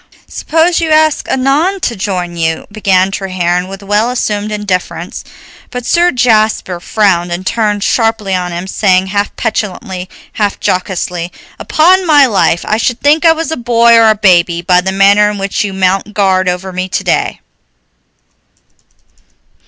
[0.27, 5.23] "Suppose you ask Annon to join you" began Treherne with well assumed indifference;
[5.69, 12.07] but Sir Jasper frowned and turned sharply on him, saying, half petulantly, half jocosely: "Upon
[12.07, 15.29] my life I should think I was a boy or a baby, by the manner
[15.29, 17.39] in which you mount guard over me today.